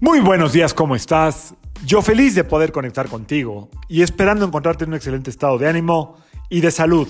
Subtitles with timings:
[0.00, 1.54] Muy buenos días, ¿cómo estás?
[1.84, 6.14] Yo feliz de poder conectar contigo y esperando encontrarte en un excelente estado de ánimo
[6.48, 7.08] y de salud.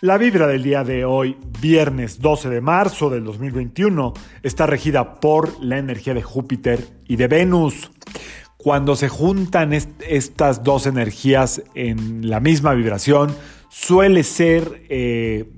[0.00, 4.12] La vibra del día de hoy, viernes 12 de marzo del 2021,
[4.42, 7.92] está regida por la energía de Júpiter y de Venus.
[8.56, 13.36] Cuando se juntan estas dos energías en la misma vibración,
[13.68, 15.48] suele ser eh,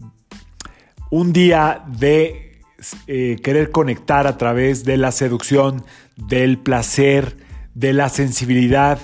[1.11, 2.47] un día de
[3.07, 5.83] eh, querer conectar a través de la seducción,
[6.17, 7.37] del placer,
[7.75, 8.99] de la sensibilidad,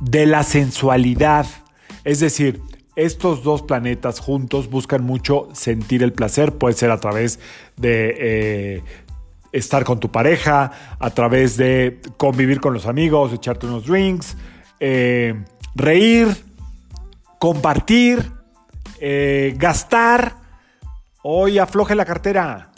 [0.00, 1.46] de la sensualidad.
[2.04, 2.62] Es decir,
[2.96, 7.38] estos dos planetas juntos buscan mucho sentir el placer, puede ser a través
[7.76, 8.84] de eh,
[9.52, 14.36] estar con tu pareja, a través de convivir con los amigos, echarte unos drinks,
[14.80, 16.28] eh, reír,
[17.38, 18.32] compartir,
[19.56, 20.40] gastar
[21.22, 22.69] Hoy afloje la cartera.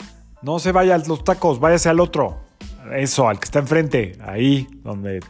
[0.43, 2.41] No se vaya a los tacos, váyase al otro.
[2.93, 5.21] Eso, al que está enfrente, ahí donde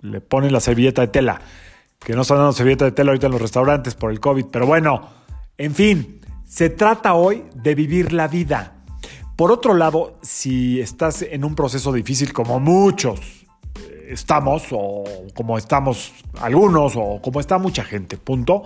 [0.00, 1.40] le ponen la servilleta de tela.
[1.98, 4.46] Que no están dando servilleta de tela ahorita en los restaurantes por el COVID.
[4.52, 5.08] Pero bueno,
[5.58, 8.84] en fin, se trata hoy de vivir la vida.
[9.36, 13.18] Por otro lado, si estás en un proceso difícil como muchos
[13.80, 18.62] eh, estamos, o como estamos algunos, o como está mucha gente, punto,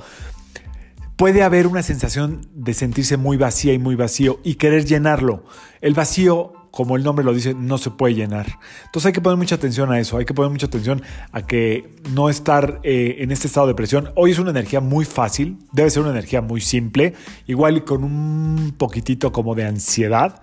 [1.16, 5.44] puede haber una sensación de sentirse muy vacía y muy vacío y querer llenarlo.
[5.80, 8.46] El vacío, como el nombre lo dice, no se puede llenar.
[8.84, 11.90] Entonces hay que poner mucha atención a eso, hay que poner mucha atención a que
[12.12, 14.12] no estar eh, en este estado de presión.
[14.14, 17.14] Hoy es una energía muy fácil, debe ser una energía muy simple,
[17.46, 20.40] igual con un poquitito como de ansiedad,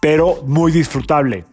[0.00, 1.44] pero muy disfrutable.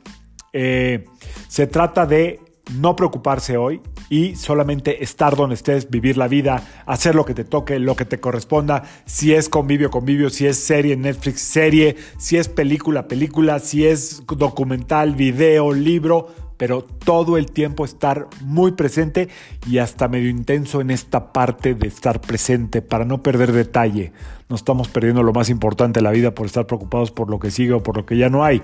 [0.52, 1.06] Eh,
[1.48, 2.40] se trata de
[2.72, 3.82] no preocuparse hoy
[4.14, 8.06] y solamente estar donde estés, vivir la vida, hacer lo que te toque, lo que
[8.06, 13.58] te corresponda, si es convivio, convivio, si es serie, Netflix, serie, si es película, película,
[13.58, 19.30] si es documental, video, libro, pero todo el tiempo estar muy presente
[19.66, 24.12] y hasta medio intenso en esta parte de estar presente para no perder detalle.
[24.48, 27.50] No estamos perdiendo lo más importante de la vida por estar preocupados por lo que
[27.50, 28.62] sigue o por lo que ya no hay.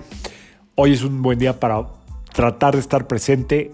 [0.76, 1.88] Hoy es un buen día para
[2.36, 3.72] tratar de estar presente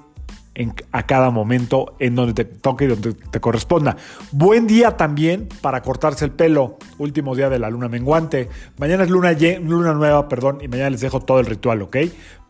[0.92, 3.98] a cada momento en donde te toque y donde te corresponda.
[4.32, 8.50] Buen día también para cortarse el pelo, último día de la luna menguante.
[8.78, 11.98] Mañana es luna, luna nueva, perdón, y mañana les dejo todo el ritual, ¿ok?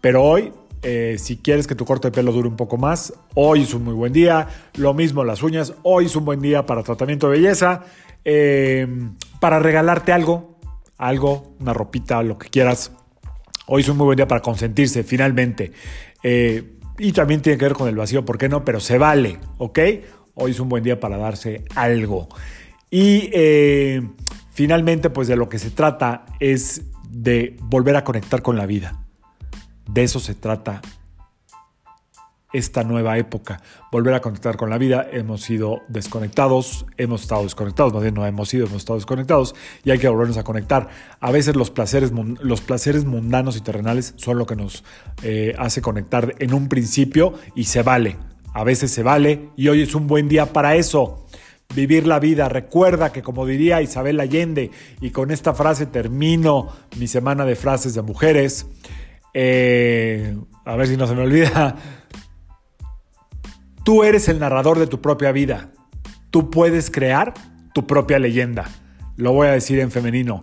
[0.02, 3.64] Pero hoy, eh, si quieres que tu corte de pelo dure un poco más, hoy
[3.64, 4.48] es un muy buen día.
[4.76, 7.84] Lo mismo las uñas, hoy es un buen día para tratamiento de belleza,
[8.24, 8.88] eh,
[9.40, 10.60] para regalarte algo,
[10.98, 12.92] algo, una ropita, lo que quieras.
[13.68, 15.72] Hoy es un muy buen día para consentirse, finalmente.
[16.22, 18.64] Eh, y también tiene que ver con el vacío, ¿por qué no?
[18.64, 19.80] Pero se vale, ¿ok?
[20.36, 22.30] Hoy es un buen día para darse algo.
[22.90, 24.02] Y eh,
[24.52, 29.04] finalmente, pues de lo que se trata es de volver a conectar con la vida.
[29.90, 30.82] De eso se trata
[32.56, 33.62] esta nueva época,
[33.92, 35.06] volver a conectar con la vida.
[35.12, 39.92] Hemos sido desconectados, hemos estado desconectados, más bien no hemos sido, hemos estado desconectados y
[39.92, 40.88] hay que volvernos a conectar.
[41.20, 44.86] A veces los placeres, los placeres mundanos y terrenales son lo que nos
[45.22, 48.16] eh, hace conectar en un principio y se vale.
[48.54, 51.26] A veces se vale y hoy es un buen día para eso.
[51.76, 52.48] Vivir la vida.
[52.48, 54.72] Recuerda que como diría Isabel Allende,
[55.02, 58.68] y con esta frase termino mi semana de frases de mujeres,
[59.34, 61.76] eh, a ver si no se me olvida,
[63.85, 65.69] Tú eres el narrador de tu propia vida.
[66.31, 67.35] Tú puedes crear
[67.72, 68.66] tu propia leyenda.
[69.16, 70.41] Lo voy a decir en femenino.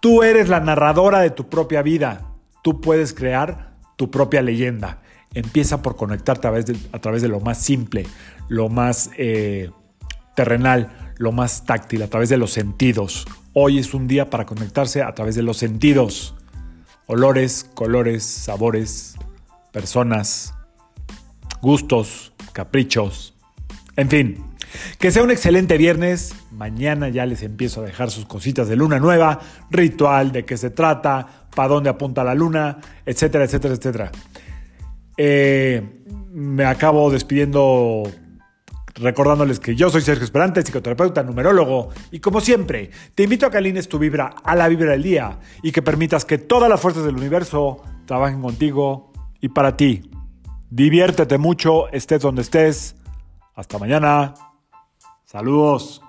[0.00, 2.22] Tú eres la narradora de tu propia vida.
[2.62, 5.02] Tú puedes crear tu propia leyenda.
[5.34, 8.06] Empieza por conectarte a través de, a través de lo más simple,
[8.48, 9.70] lo más eh,
[10.34, 13.26] terrenal, lo más táctil, a través de los sentidos.
[13.52, 16.34] Hoy es un día para conectarse a través de los sentidos.
[17.06, 19.16] Olores, colores, sabores,
[19.70, 20.54] personas,
[21.60, 23.32] gustos, caprichos.
[23.96, 24.36] En fin,
[24.98, 26.34] que sea un excelente viernes.
[26.52, 29.40] Mañana ya les empiezo a dejar sus cositas de luna nueva,
[29.70, 32.76] ritual, de qué se trata, para dónde apunta la luna,
[33.06, 34.12] etcétera, etcétera, etcétera.
[35.16, 38.02] Eh, me acabo despidiendo
[38.96, 43.56] recordándoles que yo soy Sergio Esperante, psicoterapeuta, numerólogo, y como siempre, te invito a que
[43.56, 47.04] alines tu vibra a la vibra del día y que permitas que todas las fuerzas
[47.04, 50.10] del universo trabajen contigo y para ti.
[50.70, 52.94] Diviértete mucho, estés donde estés.
[53.54, 54.34] Hasta mañana.
[55.24, 56.00] Saludos.